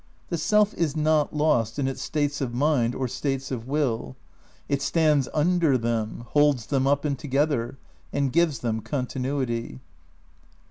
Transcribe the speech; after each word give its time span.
The 0.29 0.37
Self 0.39 0.73
is 0.73 0.97
not 0.97 1.31
lost 1.31 1.77
in 1.77 1.87
its 1.87 2.01
states 2.01 2.41
of 2.41 2.55
mind 2.55 2.95
or 2.95 3.07
states 3.07 3.51
of 3.51 3.67
will; 3.67 4.15
it 4.67 4.81
stands 4.81 5.29
wnder 5.35 5.79
them, 5.79 6.25
holds 6.29 6.65
them 6.65 6.87
up 6.87 7.05
and 7.05 7.19
together, 7.19 7.77
and 8.11 8.33
gives 8.33 8.57
them 8.61 8.79
con 8.81 9.05
tinuity. 9.05 9.77